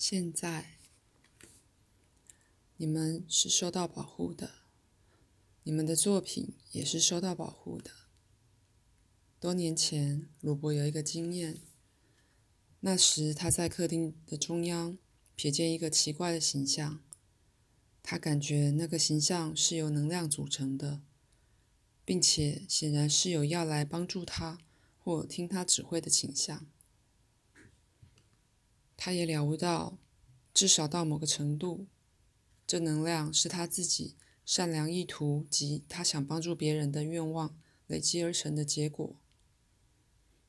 [0.00, 0.78] 现在，
[2.78, 4.50] 你们是受到保护的，
[5.64, 7.90] 你们的作品也是受到保护的。
[9.38, 11.60] 多年前，鲁伯有一个经验，
[12.80, 14.96] 那时他在客厅的中央
[15.36, 17.02] 瞥见一个奇怪的形象，
[18.02, 21.02] 他感觉那个形象是由能量组成的，
[22.06, 24.58] 并且显然是有要来帮助他
[24.98, 26.66] 或听他指挥的倾向。
[29.02, 29.96] 他也了悟到，
[30.52, 31.86] 至少到某个程度，
[32.66, 34.14] 这能量是他自己
[34.44, 39.16] 善良意图及他想帮助别人的愿望累积而成的结果。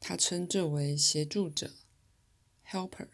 [0.00, 1.76] 他称这为协助者
[2.66, 3.06] （helper），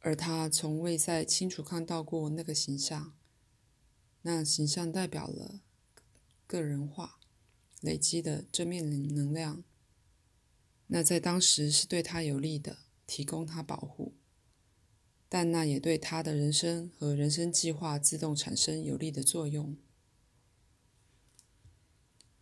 [0.00, 3.14] 而他从未再清楚看到过那个形象。
[4.22, 5.60] 那形象代表了
[6.48, 7.20] 个人化
[7.80, 9.62] 累积的正面能量，
[10.88, 12.87] 那在当时是对他有利的。
[13.08, 14.14] 提供他保护，
[15.30, 19.74] 但那也对他的人生和人生计划自动产生有利的作用。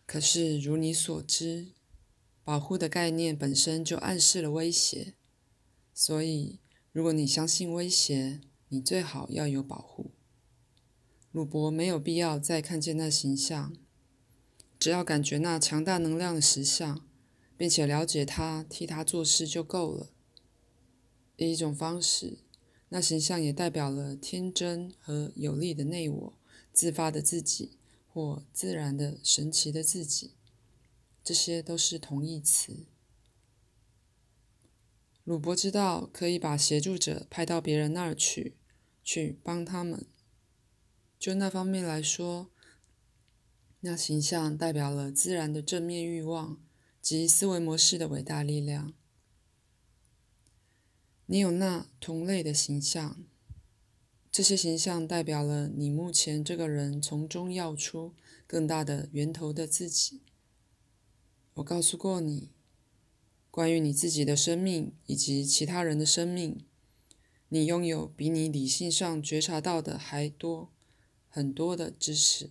[0.04, 1.68] 可是，如你所知，
[2.42, 5.14] 保护的概念本身就暗示了威胁，
[5.94, 6.58] 所以，
[6.90, 10.10] 如果你相信威胁，你最好要有保护。
[11.30, 13.76] 鲁伯没有必要再看见那形象，
[14.80, 17.06] 只要感觉那强大能量的实相，
[17.56, 20.10] 并且了解他替他做事就够了。
[21.36, 22.38] 以一种方式，
[22.88, 26.38] 那形象也代表了天真和有力的内我、
[26.72, 30.32] 自发的自己或自然的神奇的自己，
[31.22, 32.86] 这些都是同义词。
[35.24, 38.56] 鲁伯知道可以把协助者派到别人那儿去，
[39.02, 40.06] 去帮他们。
[41.18, 42.50] 就那方面来说，
[43.80, 46.62] 那形象代表了自然的正面欲望
[47.02, 48.94] 及思维模式的伟大力量。
[51.28, 53.24] 你有那同类的形象，
[54.30, 58.14] 这些形象代表了你目前这个人从中要出
[58.46, 60.22] 更大的源头的自己。
[61.54, 62.52] 我告诉过你，
[63.50, 66.64] 关于你自己的生命以及其他人的生命，
[67.48, 70.70] 你拥有比你理性上觉察到的还多
[71.28, 72.50] 很多的知识。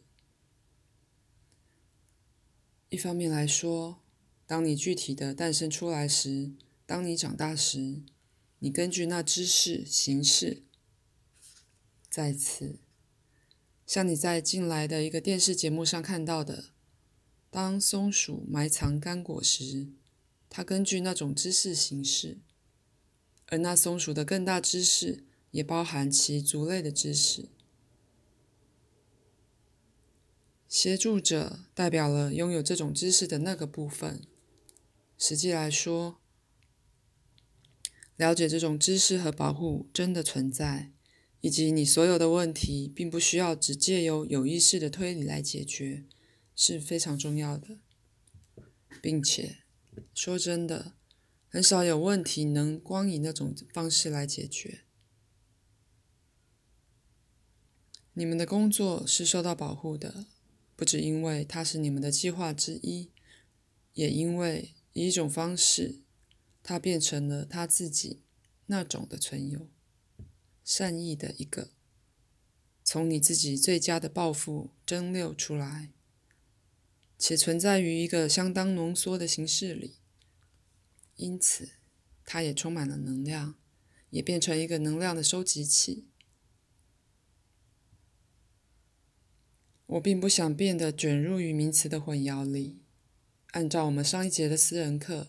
[2.90, 4.02] 一方面来说，
[4.46, 6.52] 当你具体的诞生出来时，
[6.86, 8.04] 当你长大时。
[8.60, 10.64] 你根据那知识行事。
[12.10, 12.80] 再次，
[13.86, 16.70] 像你在近来的一个电视节目上看到的，
[17.50, 19.90] 当松鼠埋藏干果时，
[20.50, 22.40] 它根据那种知识行事，
[23.48, 27.50] 而那松鼠的更大知识也包含其族类的知识。
[30.70, 34.22] 协助者代表了拥有这种知识的那个部分。
[35.18, 36.22] 实际来说。
[38.18, 40.92] 了解这种知识和保护真的存在，
[41.42, 46.06] 以及你所有的问题并不需要只借由有意识的推理来解决，
[46.56, 47.80] 是非常重要的。
[49.02, 49.58] 并且，
[50.14, 50.94] 说真的，
[51.50, 54.86] 很少有问题能光以那种方式来解决。
[58.14, 60.26] 你们的工作是受到保护的，
[60.78, 63.12] 不只因为它是你们的计划之一，
[63.94, 66.05] 也因为以一种方式。
[66.68, 68.24] 他变成了他自己
[68.66, 69.70] 那种的存有，
[70.64, 71.70] 善意的一个，
[72.84, 75.92] 从你自己最佳的抱负蒸馏出来，
[77.20, 79.98] 且存在于一个相当浓缩的形式里，
[81.18, 81.74] 因此，
[82.26, 83.54] 它也充满了能量，
[84.10, 86.08] 也变成一个能量的收集器。
[89.86, 92.82] 我并不想变得卷入于名词的混淆里，
[93.52, 95.28] 按照我们上一节的私人课。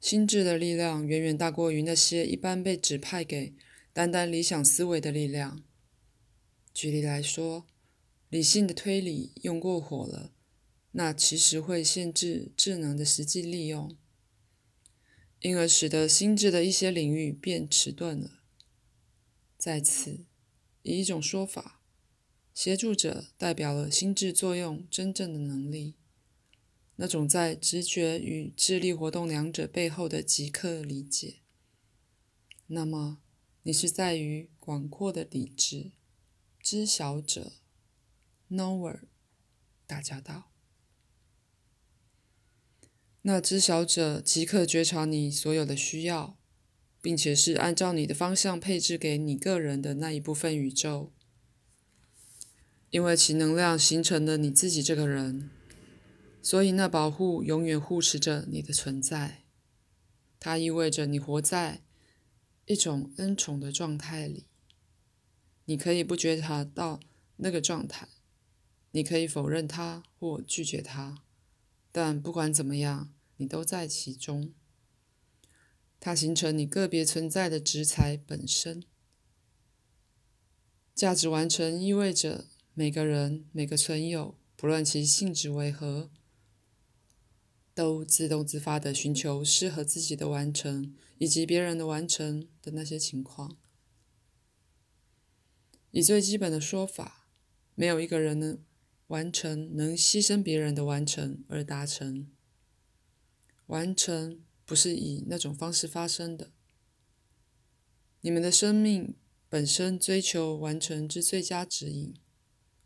[0.00, 3.54] 心智的力量远远大过于那些一般被指派给
[3.92, 5.64] 单单理想思维的力量。
[6.72, 7.66] 举例来说，
[8.28, 10.32] 理性的推理用过火了，
[10.92, 13.96] 那其实会限制智能的实际利用，
[15.40, 18.42] 因而使得心智的一些领域变迟钝了。
[19.58, 20.24] 在此，
[20.82, 21.82] 以一种说法，
[22.54, 25.96] 协助者代表了心智作用真正的能力。
[27.00, 31.36] 那种在直觉与智力活动两者背后的即刻理解，
[32.66, 33.20] 那么
[33.62, 35.92] 你是在于广阔的理智
[36.60, 37.52] 知晓者
[38.50, 39.02] （knower）
[39.86, 40.50] 打交道。
[43.22, 46.36] 那知晓者即刻觉察你所有的需要，
[47.00, 51.12] 并且是按照你的方向配置给你个人的那一部分宇宙，
[52.90, 55.50] 因为其能量形成了你自己这个人。
[56.40, 59.44] 所以，那保护永远护持着你的存在。
[60.40, 61.82] 它意味着你活在
[62.66, 64.46] 一种恩宠的状态里。
[65.64, 67.00] 你可以不觉察到
[67.36, 68.08] 那个状态，
[68.92, 71.22] 你可以否认它或拒绝它，
[71.92, 74.54] 但不管怎么样，你都在其中。
[76.00, 78.84] 它形成你个别存在的职才本身。
[80.94, 86.10] 价值完成意味着每个人、每个存有，不论其性质为何，
[87.78, 93.56] 都自动自发地寻求适合自己的完成以及别人的完成的那些情况。
[95.92, 97.28] 以最基本的说法，
[97.76, 98.58] 没有一个人能
[99.06, 102.28] 完成能牺牲别人的完成而达成。
[103.66, 106.50] 完成不是以那种方式发生的。
[108.22, 109.14] 你们的生命
[109.48, 112.12] 本身追求完成之最佳指引，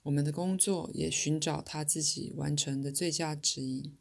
[0.02, 3.96] 我们的工作也寻找他自己完成的最佳指引。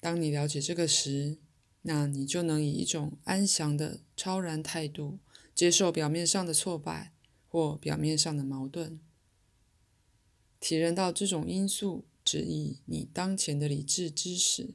[0.00, 1.38] 当你了解这个时，
[1.82, 5.20] 那你就能以一种安详的超然态度。
[5.52, 7.12] 接受表面上的挫败
[7.46, 8.98] 或表面上的矛盾，
[10.58, 14.72] 体认到这种因素只以你当前的理智知识，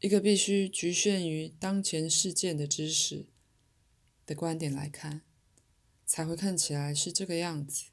[0.00, 3.26] 一个必须局限于当前事件的知识
[4.24, 5.20] 的观点来看，
[6.06, 7.90] 才会看起来是这个样子。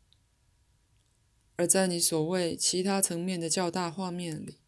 [1.57, 4.59] 而在你所谓其他层面的较大画面里，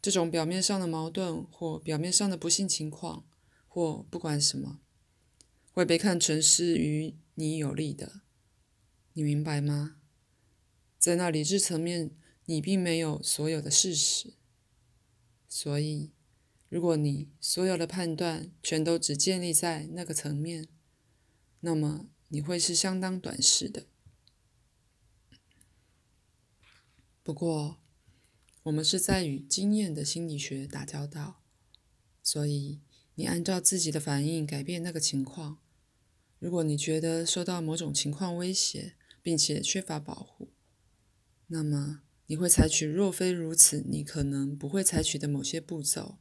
[0.00, 3.26] 这种表面上的矛盾或表面上的不幸情况，
[3.66, 4.80] 或不管什么。
[5.72, 8.22] 会被看成是与你有利的，
[9.12, 10.00] 你明白吗？
[10.98, 12.10] 在那理智层面，
[12.46, 14.34] 你并没有所有的事实，
[15.48, 16.10] 所以，
[16.68, 20.66] 如果你所有的判断全都只建立在那个层面，
[21.60, 23.86] 那么你会是相当短视的。
[27.22, 27.78] 不过，
[28.68, 31.42] 我们是在与经验的心理学打交道，
[32.22, 32.82] 所以
[33.14, 35.58] 你按照自己的反应改变那个情况。
[36.38, 40.52] 如果你觉得受到某种情况威胁，并且缺乏保护，
[41.46, 46.18] 那么你会采取若非如此，你可能不会采取的某些步骤。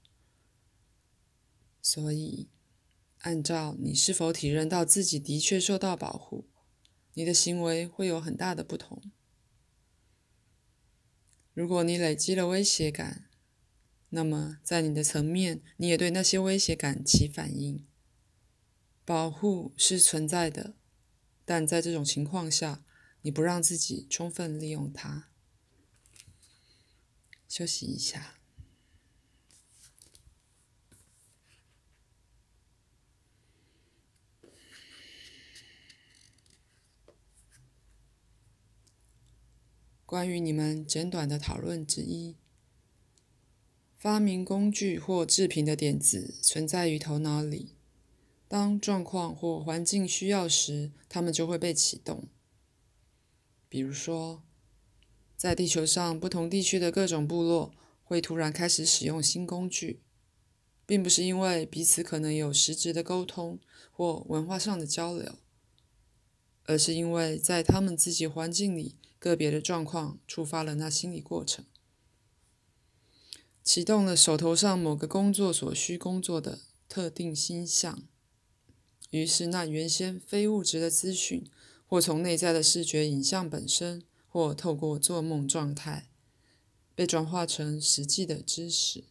[1.81, 2.47] 所以，
[3.19, 6.47] 按照你是否体认到自己的确受到保护，
[7.13, 9.11] 你的行为会有很大的不同。
[11.57, 13.27] 如果你累积了威胁感，
[14.09, 17.83] 那么在你的层面，你也对那些威胁感起反应。
[19.03, 20.75] 保护是存在的，
[21.45, 22.85] 但在这种情况下，
[23.23, 25.29] 你不让自己充分利用它。
[27.49, 28.36] 休息一下。
[40.17, 42.35] 关于你们简短的讨论之一，
[43.95, 47.75] 发明工具或制品的点子存在于头脑里。
[48.47, 52.23] 当状况或环境需要时，它们就会被启动。
[53.69, 54.41] 比如说，
[55.35, 60.01] 在地球上不同地区的各种部落会突然开始使用新工具，
[60.87, 63.59] 并不是因为彼此可能有实质的沟通
[63.91, 65.35] 或文化上的交流，
[66.63, 71.65] 而是因为在他们自己环境里个别的状况触发了那心理过程，
[73.63, 78.03] 启动了手头上某个工作所需工作的特定心象。
[79.09, 81.49] 于是，那原先非物质的资讯，
[81.85, 86.09] 或从内在的视觉影像本身，或透过做梦状态，
[86.93, 89.05] 被转化成实际的知识。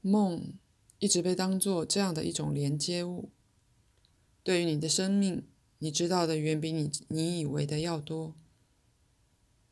[0.00, 0.54] 梦
[1.00, 3.32] 一直被当作这样的一种连接物。
[4.44, 5.44] 对于你的生命，
[5.78, 8.34] 你知道的远比你你以为的要多；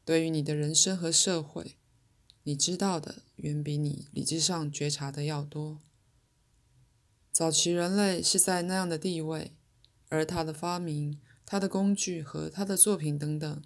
[0.05, 1.77] 对于你的人生和社会，
[2.43, 5.81] 你知道的远比你理智上觉察的要多。
[7.33, 9.53] 早期人类是在那样的地位，
[10.09, 13.63] 而他的发明、他的工具和他的作品等等，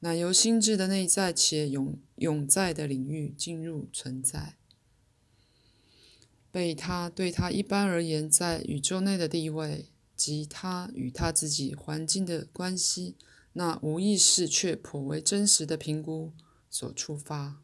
[0.00, 4.56] 乃由心智的内在且永永在的领域进入存在，
[6.50, 9.90] 被他对他一般而言在宇宙内的地位
[10.22, 13.16] 及他与他自己环境的关系，
[13.54, 16.32] 那无意识却颇为真实的评估
[16.70, 17.60] 所触发。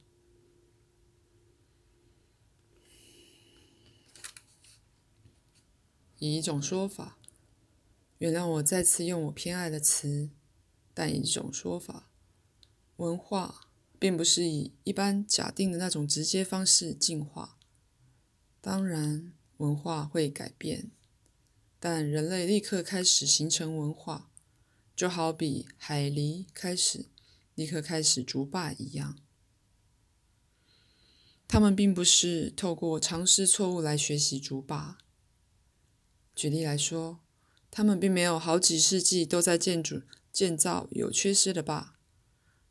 [6.18, 7.16] 以一种说法，
[8.18, 10.30] 原谅我再次用我偏爱的词，
[10.92, 12.10] 但以一种说法，
[12.96, 13.68] 文化
[14.00, 17.56] 并不是以一般假定的那种直接方式进化。
[18.60, 20.90] 当然，文化会改变，
[21.80, 24.30] 但人类立刻开始形成文化，
[24.96, 27.06] 就好比海狸开始
[27.54, 29.18] 立刻开始逐霸一样。
[31.46, 34.98] 他们并不是透过尝试错误来学习竹霸。
[36.34, 37.20] 举例来说，
[37.70, 41.96] 他们并没有好几世纪都在建筑建造有缺失的坝，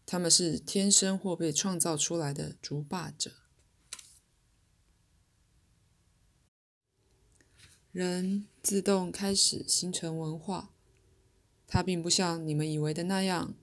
[0.05, 3.31] 他们是天生或被创造出来的竹霸者。
[7.97, 10.71] 人自动开始形成文化，
[11.65, 13.55] 它并不像你们以为的那样，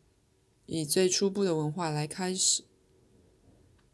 [0.67, 2.64] 以最初步的文化来开始。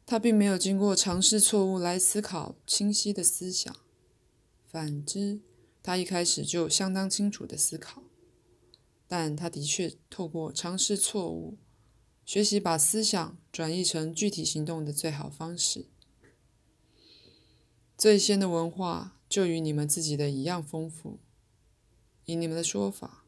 [0.07, 3.77] 他并没有经过尝试错误来思考清晰的思想，
[4.67, 5.43] 反之，
[5.83, 8.03] 他一开始就相当清楚的思考。
[9.07, 11.59] 但他的确透过尝试错误，
[12.25, 15.85] 学习把思想转译成具体行动的最好方式。
[17.99, 21.21] 最先的文化就与你们自己的一样丰富。
[22.27, 23.25] 以你们的说法，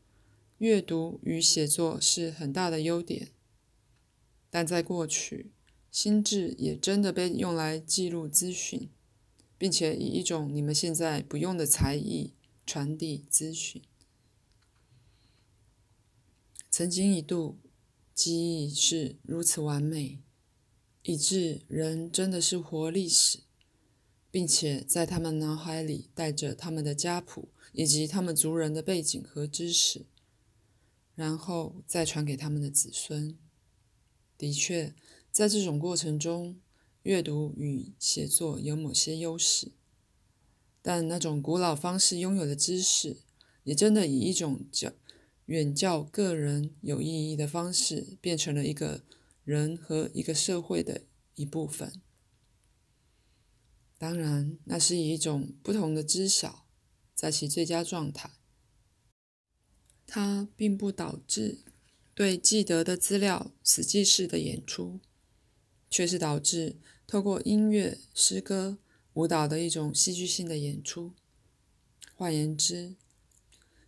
[0.58, 3.28] 阅读与写作是很大的优点，
[4.50, 5.52] 但在过去，
[5.90, 8.90] 心智也真的被用来记录资讯，
[9.56, 12.34] 并且以一种你们现在不用的才艺
[12.66, 13.80] 传递资讯。
[16.68, 17.58] 曾经一度，
[18.14, 20.18] 记忆是如此完美，
[21.02, 23.40] 以致人真的是活历史，
[24.32, 30.06] 并且在他们脑海里带着他们的家谱以及他们族人的背景和知识，
[31.14, 33.38] 然后再传给他们的子孙。
[34.38, 34.94] 的确，
[35.30, 36.58] 在这种过程中，
[37.02, 39.72] 阅读与写作有某些优势，
[40.80, 43.18] 但那种古老方式拥有的知识，
[43.64, 44.92] 也真的以一种较。
[45.46, 49.02] 远较个人有意义的方式，变成了一个
[49.44, 51.02] 人和一个社会的
[51.34, 52.00] 一部分。
[54.02, 56.66] 当然，那是以一种不同的知晓，
[57.14, 58.32] 在其最佳状态。
[60.08, 61.60] 它并不导致
[62.12, 64.98] 对记得的资料死记式的演出，
[65.88, 68.78] 却是导致透过音乐、诗歌、
[69.14, 71.12] 舞蹈的一种戏剧性的演出。
[72.16, 72.96] 换言之，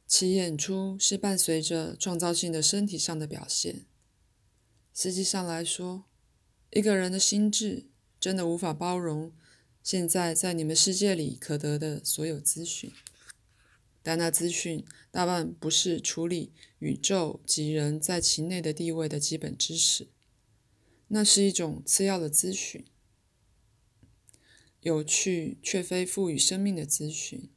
[0.07, 3.85] 其演出是伴随着创造性的身体上的表现。
[4.95, 6.05] 实际上来说，
[6.71, 7.89] 一个人的心智
[8.21, 9.33] 真的无法包容
[9.85, 12.91] 现在在你们世界里可得的所有资讯，
[14.03, 20.09] 但那资讯大半不是处理宇宙及人在其内的地位的基本知识，
[21.09, 22.87] 那是一种次要的资讯，
[24.81, 27.51] 有趣却非赋予生命的资讯。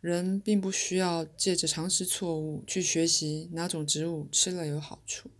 [0.00, 5.30] 人并不需要借着常识错误去学习哪种植物吃了有好处，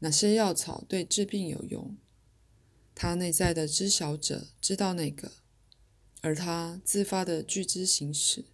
[0.00, 1.96] 哪些药草对治病有用。
[3.02, 5.32] 他内在的知晓者知道那个，
[6.20, 8.44] 而他自发的具知行事。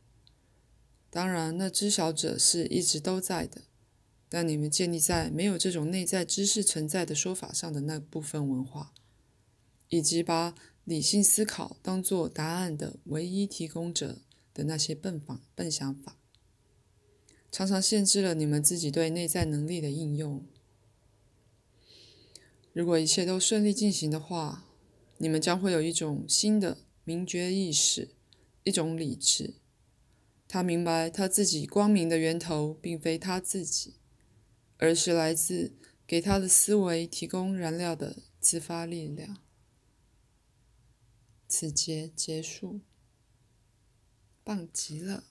[1.10, 3.62] 当然，那知晓者是一直都在的，
[4.28, 8.94] 但你们建立在没有这种内在知识存在的说法上的那部分文化，
[9.88, 14.20] 以及把理性思考当作答案的唯一提供者。
[14.54, 16.16] 的那些笨法、笨想法，
[17.52, 20.46] 常常限制了你们自己对内在能力的应用。
[22.76, 24.66] 如果一切都顺利进行的话，
[25.16, 28.10] 你们将会有一种新的明觉意识，
[28.64, 29.54] 一种理智。
[30.46, 33.94] 他明白他自己光明的源头并非他自己，
[34.76, 35.72] 而是来自
[36.06, 39.38] 给他的思维提供燃料的自发力量。
[41.48, 42.80] 此节结束。
[44.44, 45.24] 棒极了！